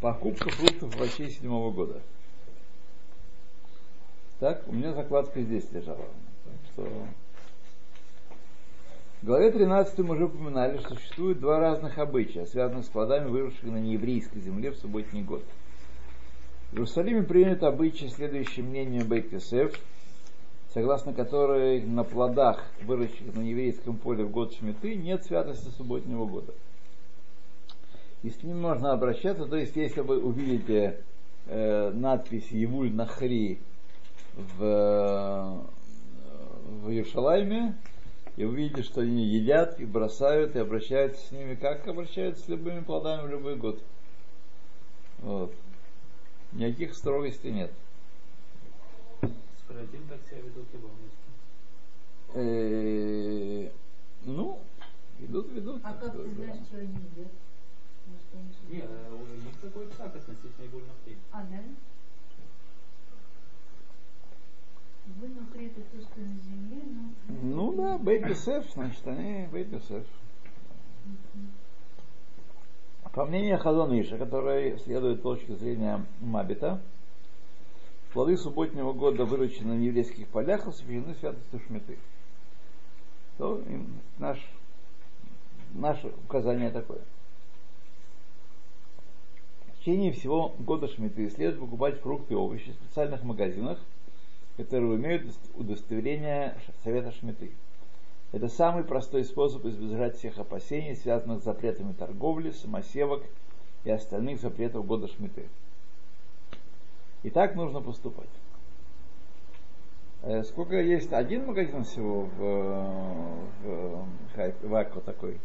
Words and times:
Покупка 0.00 0.48
фруктов 0.50 0.94
и 0.94 0.98
овощей 0.98 1.30
седьмого 1.30 1.72
года. 1.72 2.00
Так, 4.38 4.62
у 4.68 4.72
меня 4.72 4.92
закладка 4.92 5.42
здесь 5.42 5.70
лежала. 5.72 6.06
Так 6.44 6.54
что... 6.72 6.88
В 9.20 9.26
главе 9.26 9.50
13 9.50 9.98
мы 9.98 10.14
уже 10.14 10.26
упоминали, 10.26 10.78
что 10.78 10.94
существует 10.94 11.40
два 11.40 11.58
разных 11.58 11.98
обычая, 11.98 12.46
связанных 12.46 12.84
с 12.84 12.88
плодами, 12.88 13.28
выросших 13.28 13.64
на 13.64 13.78
нееврейской 13.78 14.40
земле 14.40 14.70
в 14.70 14.76
субботний 14.76 15.22
год. 15.22 15.42
В 16.70 16.74
Иерусалиме 16.74 17.24
принято 17.24 17.66
обычай, 17.66 18.08
следующее 18.08 18.64
мнению 18.64 19.04
Бейт-Йосеф, 19.04 19.76
согласно 20.74 21.12
которой 21.12 21.82
на 21.82 22.04
плодах, 22.04 22.64
выращенных 22.82 23.34
на 23.34 23.40
еврейском 23.40 23.96
поле 23.96 24.24
в 24.24 24.30
год 24.30 24.54
Шмиты, 24.54 24.94
нет 24.94 25.24
святости 25.24 25.68
субботнего 25.76 26.26
года. 26.26 26.52
И 28.22 28.30
с 28.30 28.42
ним 28.42 28.60
можно 28.60 28.92
обращаться, 28.92 29.46
то 29.46 29.56
есть 29.56 29.76
если 29.76 30.00
вы 30.00 30.18
увидите 30.20 31.00
э, 31.46 31.90
надпись 31.90 32.50
Евуль 32.50 32.92
Нахри 32.92 33.60
в, 34.34 34.62
э, 34.62 35.56
в 36.82 36.90
Иерушалайме, 36.90 37.74
и 38.38 38.44
увидите, 38.44 38.84
что 38.84 39.00
они 39.00 39.24
едят 39.24 39.80
и 39.80 39.84
бросают, 39.84 40.54
и 40.54 40.60
обращаются 40.60 41.26
с 41.26 41.32
ними, 41.32 41.56
как 41.56 41.88
обращаются 41.88 42.44
с 42.44 42.48
любыми 42.48 42.80
плодами 42.80 43.26
в 43.26 43.30
любой 43.30 43.56
год. 43.56 43.82
Вот. 45.18 45.52
Никаких 46.52 46.94
строгостей 46.94 47.50
нет. 47.50 47.72
Сфарадим 49.68 50.08
так 50.08 50.18
себя 50.26 50.40
ведут 50.40 50.66
месте. 51.02 51.28
Э, 52.34 53.70
Ну, 54.24 54.60
идут, 55.20 55.52
ведут. 55.52 55.82
А 55.84 55.92
как 55.92 56.12
ты 56.12 56.30
знаешь, 56.30 56.64
что 56.66 56.78
они 56.78 56.94
едят? 56.94 57.30
Может, 58.06 58.26
они 58.32 58.44
Не, 58.70 58.78
что-то- 58.80 58.94
э, 58.94 59.12
у 59.12 59.44
них 59.44 59.56
такой 59.60 59.86
псак 59.88 60.16
относительно 60.16 60.64
игульных 60.64 60.96
А, 61.32 61.42
да? 61.42 61.62
Вы 65.20 65.26
внутри 65.28 65.66
это 65.66 65.80
то, 65.82 66.00
что 66.00 66.20
на 66.20 66.38
земле, 66.40 66.82
но... 66.86 67.34
Ну 67.42 67.72
да, 67.74 67.98
Йосеф, 68.26 68.70
значит, 68.72 69.06
они 69.06 69.46
Бейт 69.52 69.70
Йосеф. 69.72 70.06
По 73.12 73.24
мнению 73.26 73.58
Хазон 73.58 73.98
Иша, 74.00 74.16
который 74.18 74.78
следует 74.78 75.22
точке 75.22 75.54
зрения 75.56 76.04
Мабита, 76.20 76.80
плоды 78.12 78.36
субботнего 78.36 78.92
года, 78.92 79.24
выращенные 79.24 79.78
на 79.78 79.82
еврейских 79.82 80.28
полях, 80.28 80.66
освящены 80.66 81.14
святостью 81.14 81.60
Шмиты. 81.66 81.98
То 83.36 83.62
наш, 84.18 84.38
наше 85.74 86.12
указание 86.24 86.70
такое. 86.70 87.00
В 89.74 89.80
течение 89.80 90.12
всего 90.12 90.54
года 90.58 90.88
Шмиты 90.88 91.30
следует 91.30 91.60
покупать 91.60 92.00
фрукты 92.00 92.34
и 92.34 92.36
овощи 92.36 92.72
в 92.72 92.84
специальных 92.84 93.22
магазинах, 93.22 93.78
которые 94.56 94.96
имеют 94.96 95.32
удостоверение 95.54 96.58
Совета 96.82 97.12
Шмиты. 97.12 97.52
Это 98.32 98.48
самый 98.48 98.84
простой 98.84 99.24
способ 99.24 99.64
избежать 99.64 100.16
всех 100.16 100.38
опасений, 100.38 100.96
связанных 100.96 101.40
с 101.40 101.44
запретами 101.44 101.92
торговли, 101.92 102.50
самосевок 102.50 103.22
и 103.84 103.90
остальных 103.90 104.40
запретов 104.40 104.84
года 104.84 105.08
Шмиты. 105.08 105.46
И 107.22 107.30
так 107.30 107.54
нужно 107.54 107.80
поступать. 107.80 108.28
Э, 110.22 110.42
Сколько 110.44 110.80
есть? 110.80 111.12
Один 111.12 111.46
магазин 111.46 111.84
всего 111.84 112.22
в, 112.22 112.38
в, 113.62 114.06
Хайп- 114.36 114.66
в 114.66 114.74
Акко 114.74 115.00
такой? 115.00 115.38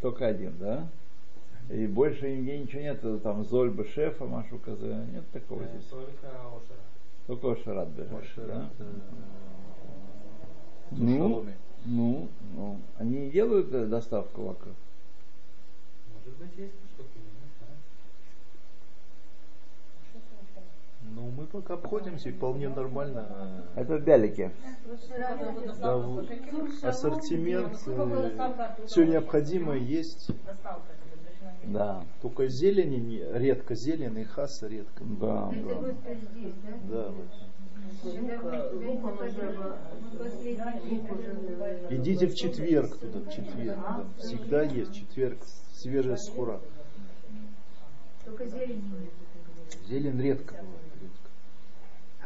Только 0.00 0.26
один. 0.26 0.56
Да? 0.58 0.86
И 1.70 1.86
больше 1.86 2.30
нигде 2.34 2.58
ничего 2.58 2.80
нет, 2.82 3.22
там 3.22 3.44
Зольба 3.44 3.84
шефа, 3.84 4.24
Машу 4.24 4.58
Казе, 4.58 5.04
нет 5.12 5.28
такого 5.32 5.62
Э, 5.62 5.68
здесь. 5.68 5.84
Только 5.86 6.28
Ошера. 6.28 6.80
Только 7.26 7.52
Ошарат 7.52 7.88
ближайший, 7.90 8.46
да? 8.46 8.70
Э, 8.78 8.84
Ну, 10.92 11.44
ну, 11.84 12.28
ну, 12.54 12.80
они 12.96 13.24
не 13.26 13.30
делают 13.30 13.72
э, 13.74 13.86
доставку 13.86 14.42
в 14.42 14.50
Акро? 14.50 14.70
Может 16.14 16.38
быть, 16.38 16.56
есть 16.58 16.72
штуки, 16.94 17.18
не 17.18 17.48
знаю. 17.58 17.76
Ну, 21.14 21.27
мы 21.38 21.46
пока 21.46 21.74
обходимся 21.74 22.30
и 22.30 22.32
вполне 22.32 22.68
нормально. 22.68 23.64
э, 23.76 23.82
Это 23.82 23.96
в 23.98 24.02
Бялике. 24.02 24.50
Да, 25.80 25.96
в- 25.96 26.26
ассортимент, 26.82 27.76
все 28.86 29.04
необходимое 29.04 29.78
есть. 29.78 30.30
Да. 31.64 32.02
Только 32.22 32.48
зелени 32.48 32.96
не- 32.96 33.38
редко, 33.38 33.74
зелень 33.76 34.18
и 34.18 34.24
хаса 34.24 34.66
редко. 34.66 35.04
Да, 35.04 35.52
Это 35.54 35.74
да. 35.74 35.92
да? 36.90 37.08
Вот. 37.10 37.26
Идите 41.90 42.26
в 42.26 42.34
четверг 42.34 42.96
туда, 42.98 43.20
в 43.20 43.30
четверг. 43.30 43.78
да. 43.78 44.04
Всегда 44.18 44.62
есть 44.62 44.92
четверг, 44.94 45.38
свежая 45.72 46.16
скура. 46.16 46.60
Только 48.24 48.46
зелень. 48.46 48.82
Зелень 49.88 50.20
редко 50.20 50.54
бывает. 50.54 50.77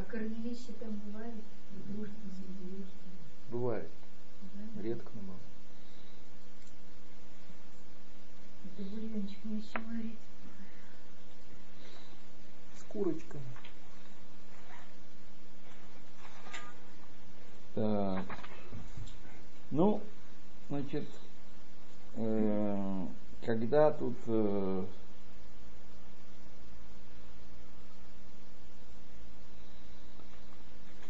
А 0.03 0.05
корневища 0.11 0.73
там 0.81 0.97
бывают? 1.07 1.45
Игрушки, 1.77 2.13
сердечки. 2.37 2.93
Бывает. 3.51 3.89
Редко, 4.81 5.09
но 5.15 5.21
бывает. 5.21 5.43
Это 8.65 8.83
бульончик 8.89 9.45
мне 9.45 9.59
еще 9.59 9.79
варить. 9.79 10.19
С 12.77 12.83
курочками. 12.89 13.45
Так. 17.75 18.25
Ну, 19.71 20.03
значит, 20.69 21.07
э, 22.17 23.07
когда 23.45 23.93
тут 23.93 24.17
э, 24.27 24.85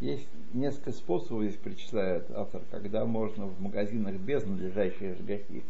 есть 0.03 0.27
несколько 0.53 0.91
способов, 0.91 1.43
здесь 1.43 1.55
перечисляет 1.55 2.29
автор, 2.31 2.61
когда 2.71 3.05
можно 3.05 3.45
в 3.45 3.61
магазинах 3.61 4.15
без 4.15 4.45
надлежащей 4.45 5.13
жгахи 5.15 5.63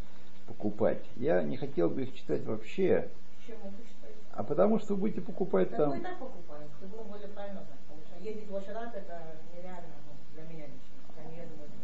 покупать. 0.47 1.03
Я 1.17 1.43
не 1.43 1.55
хотел 1.57 1.89
бы 1.89 2.03
их 2.03 2.15
читать 2.15 2.43
вообще, 2.43 3.09
вы 3.47 3.53
а 4.31 4.43
потому 4.43 4.79
что 4.79 4.95
вы 4.95 5.01
будете 5.01 5.21
покупать 5.21 5.69
Так 5.69 5.77
там... 5.77 5.89
мы 5.91 5.99
и 5.99 6.01
так 6.01 6.17
покупаем, 6.17 6.67
чтобы 6.79 6.97
вы 6.97 7.03
более 7.03 7.27
правильно. 7.27 7.61
Потому 7.69 8.01
что 8.07 8.27
ездить 8.27 8.49
в 8.49 8.55
Ошерат 8.55 8.95
это 8.95 9.37
нереально 9.55 9.93
ну, 10.07 10.13
для 10.33 10.43
меня 10.51 10.65
лично. 10.65 10.97
Я 11.15 11.29
не 11.29 11.37
еду 11.37 11.53
в. 11.53 11.83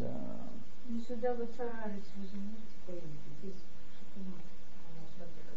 Да. 0.00 0.48
Ну 0.88 1.00
сюда 1.00 1.34
вот 1.34 1.50
царарец 1.54 2.04
вы 2.16 2.24
же 2.24 2.36
можете 2.36 2.76
поехать. 2.86 3.10
Здесь 3.42 3.60
шоколад. 3.98 4.55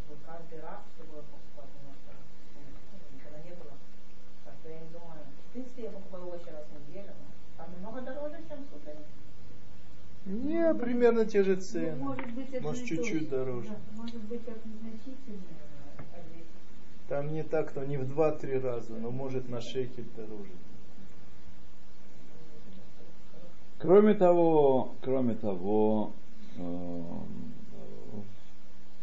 Ну, 0.09 0.15
бы 0.15 0.21
каждый 0.25 0.59
раз, 0.61 0.79
чтобы 0.95 1.21
покупать 1.21 1.69
немножко, 1.77 2.11
ну, 2.55 3.15
никогда 3.15 3.39
не 3.45 3.53
было. 3.55 3.73
Так 4.45 4.53
что 4.59 4.69
я 4.69 4.79
не 4.79 4.89
думаю. 4.89 5.21
В 5.49 5.53
принципе, 5.53 5.83
я 5.83 5.91
покупаю 5.91 6.27
овощи 6.27 6.49
раз 6.49 6.65
в 6.65 6.89
неделю, 6.89 7.13
но 7.13 7.63
там 7.63 7.67
немного 7.75 8.01
дороже, 8.01 8.37
чем 8.49 8.63
в 8.63 8.69
супере. 8.73 9.05
Не, 10.25 10.73
примерно 10.73 11.25
те 11.25 11.43
же 11.43 11.55
Ну, 11.55 11.61
цены. 11.61 11.95
может 11.95 12.31
быть, 12.33 12.49
это 12.53 12.63
Может, 12.63 12.85
чуть-чуть 12.85 13.29
то, 13.29 13.37
дороже. 13.37 13.69
да, 13.69 14.01
может 14.01 14.21
быть, 14.23 14.45
так 14.45 14.57
незначительно. 14.65 15.43
Там 17.07 17.33
не 17.33 17.43
так, 17.43 17.71
то 17.71 17.83
не 17.85 17.97
в 17.97 18.03
2-3 18.03 18.59
раза, 18.59 18.93
но 18.93 19.09
может 19.09 19.49
на 19.49 19.61
шекель 19.61 20.05
дороже. 20.15 20.51
Кроме 23.79 24.13
того, 24.13 24.94
кроме 25.01 25.35
того, 25.35 26.12
э, 26.57 26.62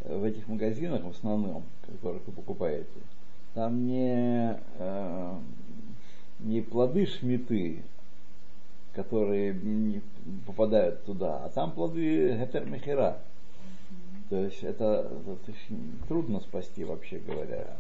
в 0.09 0.25
этих 0.25 0.47
магазинах 0.49 1.03
в 1.03 1.11
основном, 1.11 1.65
в 1.83 1.93
которых 1.93 2.23
вы 2.27 2.33
покупаете, 2.33 2.89
там 3.55 3.87
не, 3.87 4.59
э, 4.79 5.39
не 6.41 6.61
плоды 6.61 7.07
шмиты, 7.07 7.83
которые 8.95 9.55
не 9.55 10.03
попадают 10.47 11.05
туда, 11.05 11.45
а 11.45 11.49
там 11.49 11.73
плоды 11.73 12.37
гетермехера. 12.37 13.19
То 14.29 14.45
есть 14.45 14.63
это, 14.65 15.11
это 15.27 15.53
трудно 16.09 16.41
спасти, 16.41 16.85
вообще 16.85 17.19
говоря. 17.19 17.77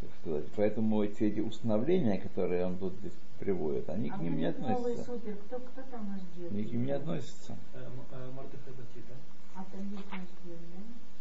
так 0.00 0.10
сказать. 0.20 0.44
Поэтому 0.56 1.02
эти, 1.02 1.24
эти 1.24 1.40
установления, 1.40 2.18
которые 2.18 2.66
он 2.66 2.78
тут 2.78 2.94
здесь 3.00 3.12
приводит, 3.38 3.88
они 3.90 4.10
а 4.10 4.16
к 4.16 4.20
ним 4.22 4.36
не 4.36 4.46
относятся. 4.46 5.04
супер, 5.04 5.36
кто, 5.46 5.58
кто 5.58 5.82
там 5.90 6.08
нас 6.08 6.20
делает? 6.34 6.52
Они 6.52 6.64
к 6.64 6.72
ним 6.72 6.86
не 6.86 6.92
относятся. 6.92 7.56
Э, 7.74 7.84
э, 8.12 8.30
Мордехай 8.34 8.72
Батита. 8.72 9.14
А 9.54 9.64
там 9.70 9.82
есть 9.90 10.10
наш 10.10 10.28
делает, 10.44 10.60
да? 10.74 11.11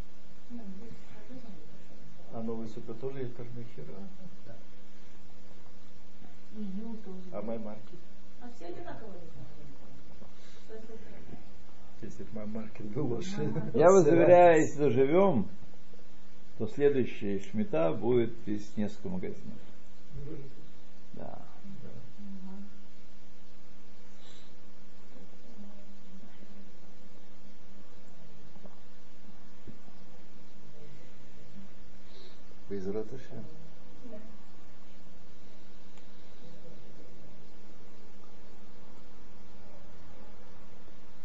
А 2.33 2.42
новый 2.42 2.68
супер 2.68 2.94
тоже 2.95 3.19
есть. 3.19 3.33
И 6.57 6.62
Ю 6.62 6.98
тоже 7.06 7.18
А 7.31 7.42
мой 7.42 7.57
маркет? 7.59 8.00
А 8.42 8.50
все 8.56 8.65
это? 8.65 8.98
Если 12.01 12.24
бы 12.24 12.30
мой 12.33 12.45
маркет 12.48 12.86
был 12.88 13.07
лучше. 13.07 13.53
Я 13.74 13.92
вас 13.92 14.03
заверяю, 14.03 14.62
если 14.62 14.80
доживем, 14.80 15.48
то 16.57 16.68
следующая 16.68 17.39
шмита 17.39 17.94
будет 17.94 18.33
из 18.48 18.75
несколько 18.75 19.09
магазинов. 19.09 19.59
Да. 21.13 21.42
Безрат 33.01 33.13
Ашем. 33.13 33.44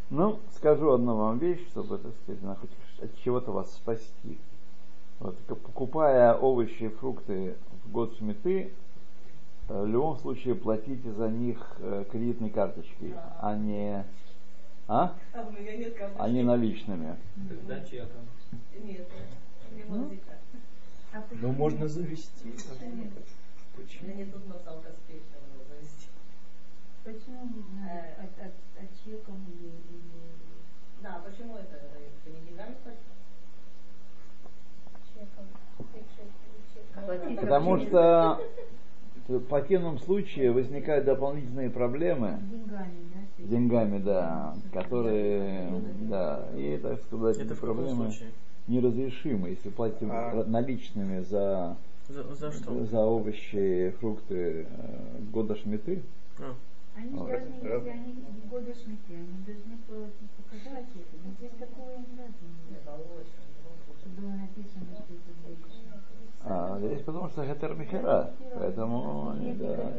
Ну, 0.08 0.38
скажу 0.54 0.92
одну 0.92 1.16
вам 1.16 1.38
вещь, 1.38 1.66
чтобы, 1.70 1.98
так 1.98 2.12
сказать, 2.22 2.42
она 2.42 2.54
хоть 2.54 2.70
от 3.02 3.10
чего-то 3.18 3.50
вас 3.50 3.74
спасти. 3.74 4.38
Вот, 5.18 5.36
покупая 5.46 6.34
овощи 6.34 6.84
и 6.84 6.88
фрукты 6.88 7.56
в 7.84 7.90
год 7.90 8.16
шмиты, 8.16 8.72
э, 9.68 9.82
в 9.82 9.86
любом 9.86 10.16
случае 10.18 10.54
платите 10.54 11.10
за 11.12 11.28
них 11.28 11.58
э, 11.80 12.04
кредитной 12.10 12.50
карточкой, 12.50 13.14
а 13.40 13.56
не, 13.56 14.04
а? 14.86 15.14
А 15.34 15.42
у 15.42 15.50
меня 15.50 15.76
нет 15.76 15.94
карточки. 15.94 16.22
а 16.22 16.30
не 16.30 16.42
наличными. 16.42 17.16
Тогда 17.48 17.80
чеком. 17.80 18.28
Нет, 18.84 19.08
мне 19.72 19.84
музыка. 19.86 20.36
Ну, 21.40 21.52
можно 21.52 21.88
завести. 21.88 22.52
Почему? 23.76 24.14
не 24.14 24.24
тут 24.24 24.48
наталка 24.48 24.90
спеч, 24.92 25.22
чтобы 25.30 25.64
завести. 25.68 26.08
Почему 27.04 27.44
не 27.54 27.62
знаю, 27.62 28.04
Э. 28.18 28.24
от, 28.24 28.52
или, 29.48 29.66
или 29.66 30.00
Да, 31.02 31.22
почему 31.24 31.56
это? 31.56 31.80
Ты 32.24 32.30
не 32.30 32.40
деньгами. 32.40 32.76
Платить 37.06 37.40
Потому 37.40 37.78
что 37.78 38.40
в 39.28 39.40
противном 39.40 39.98
случае 39.98 40.52
возникают 40.52 41.04
дополнительные 41.04 41.70
проблемы 41.70 42.38
деньгами, 42.42 43.10
да? 43.14 43.44
с 43.44 43.48
деньгами, 43.48 43.98
да, 43.98 44.54
которые, 44.72 45.82
да, 46.02 46.48
и, 46.56 46.78
так 46.78 47.00
сказать, 47.02 47.36
Это 47.36 47.46
эти 47.46 47.52
в 47.52 47.60
каком 47.60 47.76
проблемы 47.76 48.10
случае? 48.10 48.30
Неразрешимы. 48.68 49.50
Если 49.50 49.70
платите 49.70 50.06
А. 50.10 50.44
наличными 50.44 51.20
за, 51.22 51.76
За, 52.08 52.22
за 52.34 52.52
что? 52.52 52.84
за 52.84 53.00
овощи, 53.00 53.94
фрукты 54.00 54.66
э, 54.68 55.18
года 55.32 55.56
шмиты, 55.56 56.02
А, 56.38 56.54
Они 56.96 57.10
Вот. 57.10 57.28
должны, 57.28 57.54
если 57.54 57.88
они 57.90 58.12
в 58.14 58.48
годы 58.48 58.74
шмиты, 58.74 59.14
они 59.14 59.44
должны 59.46 59.76
по- 59.86 60.10
показать 60.42 60.86
это. 60.94 61.16
Но 61.24 61.32
здесь 61.38 61.52
такого 61.58 61.90
не. 61.90 62.06
Чтобы 64.00 64.20
было 64.20 64.30
написано, 64.30 64.86
что 64.94 65.14
это 65.14 65.36
а 66.48 66.78
здесь 66.78 67.02
потому 67.02 67.28
что 67.28 67.42
это 67.42 67.68
михера, 67.74 68.32
поэтому 68.54 69.30
они, 69.30 69.52
да, 69.54 69.92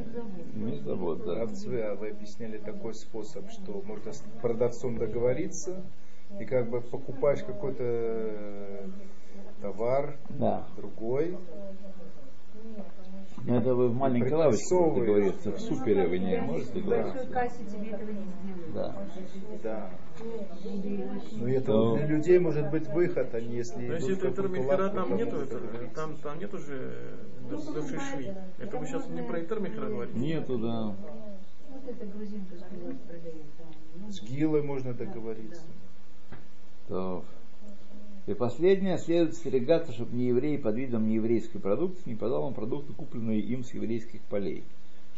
не 0.54 0.80
завод, 0.80 1.26
да. 1.26 1.40
Равцве, 1.40 1.84
а 1.88 1.96
вы 1.96 2.12
объясняли 2.12 2.58
такой 2.58 2.94
способ, 2.94 3.50
что 3.52 3.82
можно 3.86 4.14
с 4.14 4.24
продавцом 4.42 4.98
договориться, 4.98 5.84
и 6.40 6.46
как 6.46 6.70
бы 6.70 6.82
покупаешь 6.82 7.44
какой-то 7.44 7.84
э, 7.84 8.88
товар, 9.62 10.18
Да. 10.30 10.68
другой, 10.76 11.38
Но 13.46 13.58
это 13.58 13.74
вы 13.76 13.90
в 13.90 13.96
маленькой 13.96 14.34
лавочке 14.34 14.64
Припрессовываешь. 14.68 15.06
договориться, 15.08 15.52
в 15.52 15.60
супере 15.62 16.08
вы 16.08 16.20
не 16.20 16.42
можете 16.42 16.80
сделаю. 16.82 17.14
Да. 18.74 18.96
да. 19.64 19.90
Но 21.38 21.48
это 21.48 21.72
Ну. 21.72 21.96
для 21.96 22.08
людей 22.08 22.40
может 22.40 22.70
быть 22.72 22.88
выход, 22.90 23.34
а 23.34 23.40
не 23.40 23.58
если 23.58 23.88
Но 23.88 23.94
если 23.94 24.18
это 24.18 24.32
Термихера, 24.32 24.90
там 24.90 25.16
нету, 25.16 25.38
это, 25.38 25.60
там, 25.96 26.18
там 26.18 26.40
нет 26.40 26.54
уже 26.54 27.18
бывшей 27.50 28.00
шви. 28.00 28.34
Это 28.58 28.78
вы 28.78 28.86
сейчас 28.88 29.08
не 29.10 29.22
про 29.22 29.40
Термихера 29.42 29.88
говорите? 29.88 30.18
Нету, 30.20 30.58
да. 30.58 30.96
Ну, 33.96 34.10
С 34.12 34.22
Гилой 34.24 34.62
можно 34.64 34.94
договориться. 34.94 35.64
То. 36.88 37.24
И 38.28 38.34
последнее, 38.34 38.98
следует 38.98 39.32
остерегаться, 39.32 39.94
чтобы 39.94 40.16
не 40.16 40.26
еврей 40.28 40.58
под 40.58 40.76
видом 40.76 41.08
нееврейской 41.08 41.62
продукции 41.62 42.10
не 42.10 42.16
подал 42.16 42.44
вам 42.44 42.54
продукты, 42.54 42.94
купленные 42.94 43.40
им 43.40 43.64
с 43.64 43.74
еврейских 43.74 44.22
полей. 44.24 44.66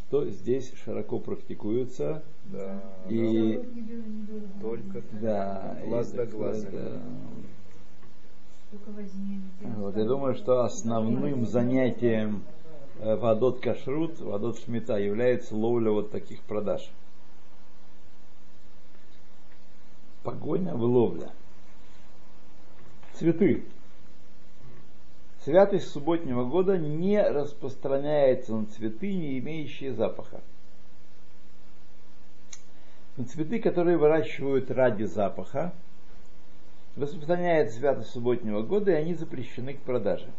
Что 0.07 0.29
здесь 0.29 0.71
широко 0.83 1.19
практикуется. 1.19 2.23
Да. 2.45 2.81
И 3.09 3.19
недорого. 3.19 4.47
Только 4.61 5.01
да, 5.19 5.77
Глаз 5.85 6.11
да 6.11 6.17
так 6.17 6.31
глаза. 6.31 6.67
да. 6.71 7.01
Вот, 9.77 9.97
я 9.97 10.05
думаю, 10.05 10.35
что 10.35 10.63
основным 10.63 11.47
занятием 11.47 12.43
э, 12.99 13.15
Вадот 13.15 13.59
Кашрут, 13.59 14.19
Вадот 14.19 14.59
Шмита 14.59 14.97
является 14.97 15.55
ловля 15.55 15.89
вот 15.89 16.11
таких 16.11 16.41
продаж. 16.41 16.87
Погоня 20.21 20.75
в 20.75 20.83
ловля. 20.83 21.31
Цветы. 23.19 23.65
Святость 25.43 25.89
субботнего 25.89 26.45
года 26.45 26.77
не 26.77 27.21
распространяется 27.21 28.53
на 28.53 28.65
цветы, 28.65 29.13
не 29.13 29.37
имеющие 29.39 29.93
запаха. 29.93 30.41
На 33.17 33.25
цветы, 33.25 33.59
которые 33.59 33.97
выращивают 33.97 34.71
ради 34.71 35.03
запаха, 35.03 35.73
распространяется 36.95 37.79
святость 37.79 38.11
субботнего 38.11 38.61
года, 38.61 38.91
и 38.91 38.95
они 38.95 39.13
запрещены 39.15 39.73
к 39.73 39.81
продаже. 39.81 40.31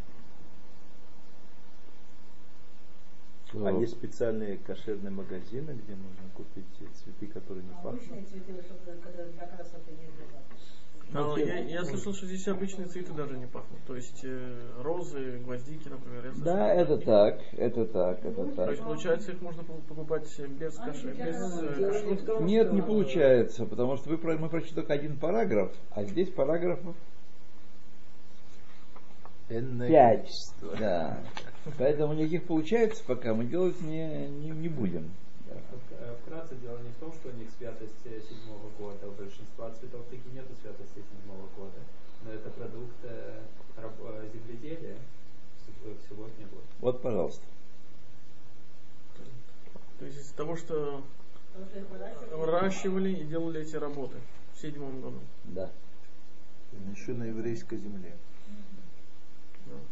А 3.52 3.72
есть 3.72 3.92
специальные 3.92 4.56
кошерные 4.56 5.10
магазины, 5.10 5.72
где 5.72 5.96
можно 5.96 6.30
купить 6.34 6.64
цветы, 6.94 7.26
которые 7.26 7.62
не 7.62 7.74
пахнут. 7.74 8.00
Обычные 8.00 8.22
цветы, 8.22 8.62
чтобы- 8.62 8.98
которые 9.02 9.32
для 9.32 9.46
красоты 9.48 9.90
не 9.90 10.06
для 10.16 10.26
запаха. 10.26 10.80
Но 11.12 11.36
я, 11.36 11.58
я 11.58 11.84
слышал, 11.84 12.14
что 12.14 12.26
здесь 12.26 12.46
обычные 12.46 12.86
цветы 12.86 13.12
даже 13.12 13.36
не 13.36 13.46
пахнут. 13.46 13.80
То 13.86 13.96
есть 13.96 14.20
э, 14.22 14.60
розы, 14.82 15.38
гвоздики, 15.44 15.88
например. 15.88 16.26
я. 16.26 16.44
Да, 16.44 16.72
это 16.72 16.98
так, 16.98 17.40
это 17.52 17.84
так, 17.86 18.24
это 18.24 18.44
То 18.44 18.52
так. 18.52 18.70
есть, 18.70 18.82
получается, 18.82 19.32
их 19.32 19.40
можно 19.40 19.64
покупать 19.64 20.28
без, 20.38 20.76
каш... 20.76 21.02
без 21.02 21.62
э, 21.62 21.90
кашрута? 21.90 22.42
Нет, 22.42 22.72
не 22.72 22.82
получается, 22.82 23.66
потому 23.66 23.96
что 23.96 24.10
вы, 24.10 24.18
про- 24.18 24.38
мы 24.38 24.48
прочли 24.48 24.74
только 24.74 24.92
один 24.92 25.16
параграф, 25.16 25.72
а 25.90 26.04
здесь 26.04 26.30
параграфов 26.30 26.94
пять. 29.48 30.52
Да. 30.78 31.18
Поэтому 31.78 32.14
никаких 32.14 32.44
получается 32.44 33.02
пока 33.06 33.34
мы 33.34 33.44
делать 33.44 33.80
не, 33.82 34.28
не, 34.28 34.50
не 34.50 34.68
будем. 34.68 35.10
Вкратце 36.22 36.54
дело 36.56 36.78
не 36.78 36.90
в 36.90 36.96
том, 36.96 37.12
что 37.12 37.28
у 37.28 37.32
них 37.32 37.48
святость 37.58 37.94
седьмого 38.04 38.70
года, 38.78 39.08
у 39.08 39.12
большинства 39.12 39.70
цветов 39.72 40.04
таки 40.10 40.28
нету 40.32 40.54
святости 40.62 41.02
седьмого 41.10 41.46
года. 41.56 41.80
Но 42.24 42.32
это 42.32 42.50
продукт 42.50 42.94
э, 43.04 43.40
э, 43.76 44.28
земледелия 44.32 44.96
в 44.96 45.68
суб- 45.68 45.96
в 45.96 46.08
субботний 46.08 46.44
год. 46.44 46.62
Вот, 46.80 47.02
пожалуйста. 47.02 47.42
То 49.98 50.04
есть 50.04 50.18
из-за 50.18 50.34
того, 50.34 50.56
что 50.56 51.02
выращивали 52.32 53.10
и 53.10 53.24
делали 53.24 53.62
эти 53.62 53.76
работы 53.76 54.16
в 54.54 54.60
седьмом 54.60 55.00
году. 55.00 55.20
Да. 55.44 55.70
Еще 56.94 57.12
на 57.12 57.24
еврейской 57.24 57.76
земле. 57.78 58.16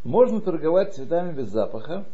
Можно 0.05 0.41
торговать 0.41 0.95
цветами 0.95 1.33
без 1.33 1.49
запаха, 1.49 2.07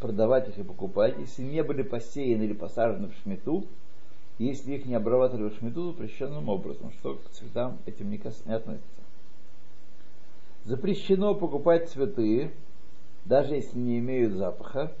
продавать 0.00 0.48
их 0.48 0.58
и 0.58 0.62
покупать, 0.62 1.16
если 1.18 1.42
не 1.42 1.62
были 1.62 1.82
посеяны 1.82 2.44
или 2.44 2.52
посажены 2.52 3.08
в 3.08 3.14
шмету, 3.22 3.66
если 4.38 4.74
их 4.74 4.86
не 4.86 4.94
обрабатывали 4.94 5.50
в 5.50 5.58
шмету 5.58 5.92
запрещенным 5.92 6.48
образом, 6.48 6.92
что 6.92 7.16
к 7.16 7.30
цветам 7.30 7.78
этим 7.86 8.10
не, 8.10 8.18
кас- 8.18 8.44
не 8.46 8.54
относится. 8.54 8.86
Запрещено 10.64 11.34
покупать 11.34 11.88
цветы, 11.88 12.50
даже 13.24 13.54
если 13.54 13.78
не 13.78 13.98
имеют 13.98 14.34
запаха, 14.34 14.92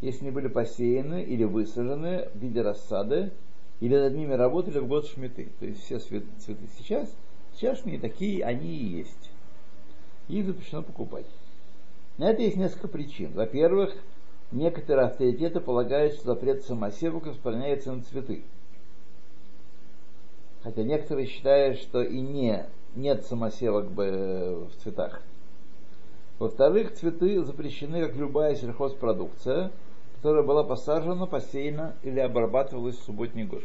если 0.00 0.24
не 0.24 0.30
были 0.30 0.48
посеяны 0.48 1.22
или 1.22 1.44
высажены 1.44 2.28
в 2.34 2.38
виде 2.38 2.62
рассады, 2.62 3.30
или 3.80 3.96
над 3.96 4.14
ними 4.14 4.32
работали 4.32 4.78
в 4.78 4.88
год 4.88 5.06
шметы. 5.06 5.48
То 5.60 5.66
есть 5.66 5.82
все 5.84 5.98
цветы 5.98 6.68
сейчас, 6.78 7.12
сейчасшние 7.52 8.00
такие 8.00 8.44
они 8.44 8.76
и 8.76 8.84
есть. 8.98 9.30
Их 10.28 10.46
запрещено 10.46 10.82
покупать. 10.82 11.26
На 12.18 12.30
это 12.30 12.42
есть 12.42 12.56
несколько 12.56 12.88
причин. 12.88 13.32
Во-первых, 13.32 13.94
некоторые 14.52 15.06
авторитеты 15.06 15.60
полагают, 15.60 16.14
что 16.14 16.26
запрет 16.26 16.64
самосевок 16.64 17.26
распространяется 17.26 17.92
на 17.92 18.02
цветы. 18.02 18.44
Хотя 20.62 20.82
некоторые 20.82 21.26
считают, 21.26 21.78
что 21.78 22.02
и 22.02 22.20
не, 22.20 22.66
нет 22.94 23.24
самосевок 23.24 23.90
бы 23.90 24.68
в 24.70 24.82
цветах. 24.82 25.22
Во-вторых, 26.38 26.94
цветы 26.94 27.42
запрещены, 27.42 28.06
как 28.06 28.16
любая 28.16 28.54
сельхозпродукция, 28.54 29.72
которая 30.16 30.44
была 30.44 30.62
посажена, 30.62 31.26
посеяна 31.26 31.96
или 32.02 32.20
обрабатывалась 32.20 32.96
в 32.96 33.04
субботний 33.04 33.44
год. 33.44 33.62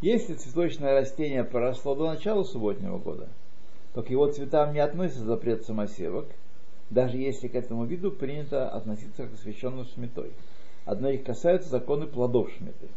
Если 0.00 0.34
цветочное 0.34 0.98
растение 0.98 1.44
проросло 1.44 1.94
до 1.94 2.06
начала 2.06 2.42
субботнего 2.42 2.98
года, 2.98 3.28
то 3.92 4.02
к 4.02 4.10
его 4.10 4.30
цветам 4.30 4.72
не 4.72 4.78
относится 4.78 5.24
запрет 5.24 5.64
самосевок, 5.64 6.26
даже 6.90 7.16
если 7.16 7.48
к 7.48 7.54
этому 7.54 7.84
виду 7.84 8.10
принято 8.10 8.68
относиться 8.68 9.26
к 9.26 9.34
освященным 9.34 9.86
шмитой. 9.86 10.32
Одно 10.84 11.08
их 11.08 11.24
касаются 11.24 11.68
законы 11.68 12.06
плодов 12.06 12.50
шмиты. 12.56 12.88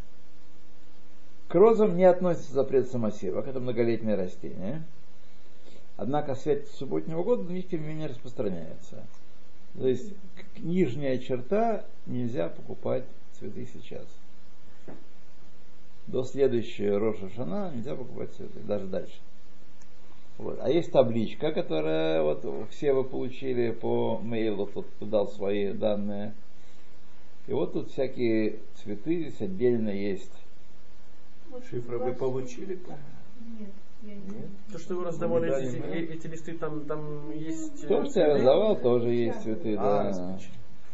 К 1.47 1.55
розам 1.55 1.95
не 1.95 2.05
относится 2.05 2.53
запрет 2.53 2.89
самосевок, 2.89 3.47
это 3.47 3.59
многолетнее 3.59 4.15
растение. 4.15 4.83
Однако 5.95 6.35
свет 6.35 6.67
субботнего 6.69 7.23
года 7.23 7.43
на 7.43 7.51
них 7.51 7.67
тем 7.69 7.81
не 7.81 7.89
менее 7.89 8.07
распространяется. 8.07 9.05
То 9.77 9.87
есть 9.87 10.13
нижняя 10.57 11.17
черта 11.19 11.85
нельзя 12.07 12.49
покупать 12.49 13.03
цветы 13.37 13.67
сейчас 13.71 14.07
до 16.07 16.23
следующей 16.23 16.89
Роша 16.89 17.29
Шана 17.29 17.71
нельзя 17.73 17.95
покупать 17.95 18.31
цветы, 18.33 18.59
даже 18.59 18.85
дальше. 18.87 19.15
Вот. 20.37 20.59
А 20.61 20.69
есть 20.69 20.91
табличка, 20.91 21.51
которая 21.51 22.23
вот 22.23 22.45
все 22.71 22.93
вы 22.93 23.03
получили 23.03 23.71
по 23.71 24.19
мейлу, 24.19 24.65
тот 24.65 24.87
кто 24.95 25.05
дал 25.05 25.27
свои 25.27 25.73
данные. 25.73 26.33
И 27.47 27.53
вот 27.53 27.73
тут 27.73 27.91
всякие 27.91 28.59
цветы, 28.75 29.21
здесь 29.21 29.41
отдельно 29.41 29.89
есть. 29.89 30.31
Шифры 31.69 31.99
вы 31.99 32.13
получили? 32.13 32.79
Нет, 33.59 33.69
я 34.01 34.15
не 34.15 34.21
То, 34.71 34.79
что 34.79 34.95
вы 34.95 35.05
раздавали 35.05 35.49
Да, 35.49 35.59
эти, 35.59 36.11
эти 36.11 36.27
листы, 36.27 36.57
там, 36.57 36.85
там 36.85 37.31
есть... 37.31 37.83
э, 37.83 37.87
То, 37.87 38.05
что 38.05 38.19
я 38.21 38.33
раздавал, 38.33 38.75
тоже 38.77 39.09
есть 39.09 39.41
цветы, 39.43 39.75
А, 39.77 40.05
да. 40.05 40.13
значит, 40.13 40.49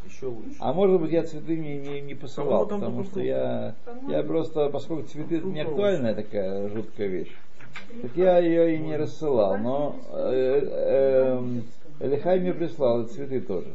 еще 0.06 0.26
лучше. 0.26 0.58
А 0.60 0.74
может 0.74 1.00
быть 1.00 1.12
я 1.12 1.24
цветы 1.24 1.56
не, 1.58 1.78
не, 1.78 2.02
не 2.02 2.16
посылал, 2.16 2.68
потому 2.68 3.04
что 3.06 3.22
я, 3.22 3.76
я 4.10 4.24
просто, 4.24 4.70
поскольку 4.70 5.08
цветы 5.08 5.38
это 5.38 5.48
не 5.48 5.62
актуальная 5.62 6.14
такая 6.16 6.68
жуткая 6.70 7.08
вещь, 7.08 7.34
так 8.02 8.16
я 8.16 8.40
ее 8.40 8.76
и 8.76 8.80
не 8.80 8.96
рассылал. 8.96 9.58
Но 9.58 10.00
э, 10.12 10.62
э, 10.72 11.62
Элихай 12.00 12.40
мне 12.40 12.54
прислал 12.54 13.04
и 13.04 13.08
цветы 13.08 13.42
тоже. 13.42 13.74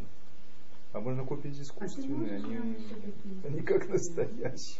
А 0.92 1.00
можно 1.00 1.24
купить 1.24 1.60
искусственные, 1.60 2.36
они, 2.36 2.76
они 3.44 3.60
как 3.62 3.88
настоящие. 3.88 4.78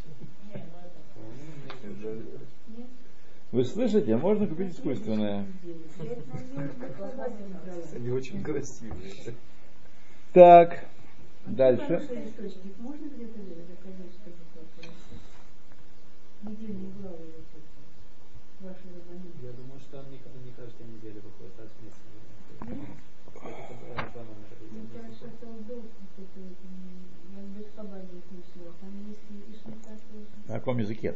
Вы 3.51 3.65
слышите? 3.65 4.17
Можно 4.17 4.47
купить 4.47 4.75
искусственное. 4.75 5.47
Они 7.95 8.11
очень 8.11 8.43
красивые. 8.43 9.35
Так, 10.33 10.85
дальше. 11.47 11.85
Хороший 11.85 12.29
источник 12.29 12.79
можно 12.79 13.07
где-то 13.07 13.39
заказать, 13.39 14.13
чтобы 14.13 14.37
как-то 14.55 14.91
Недельные 16.43 16.91
главы 17.01 17.17
вот 17.17 17.45
эти, 17.55 17.71
ваши 17.81 18.03
рабаны. 18.03 18.54
Я 18.65 19.53
думаю, 19.53 19.79
что 19.79 19.99
он 19.99 20.07
не, 20.11 20.17
не 20.17 20.53
каждую 20.53 20.89
неделю 20.89 21.21
выходит, 21.21 21.53
раз 21.59 21.69
в 21.69 21.83
месяц. 21.85 22.01
Это 22.63 24.25
Мне 24.71 24.89
кажется, 24.95 25.27
это 25.27 25.47
это 29.85 30.01
тоже. 30.11 30.27
На 30.49 30.55
каком 30.55 30.79
языке? 30.79 31.15